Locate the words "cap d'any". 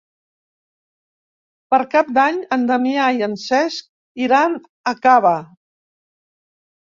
1.91-2.39